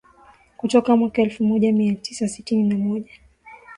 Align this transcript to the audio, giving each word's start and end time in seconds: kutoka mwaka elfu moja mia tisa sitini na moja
kutoka 0.57 0.95
mwaka 0.97 1.21
elfu 1.21 1.43
moja 1.43 1.73
mia 1.73 1.95
tisa 1.95 2.27
sitini 2.27 2.63
na 2.69 2.77
moja 2.77 3.11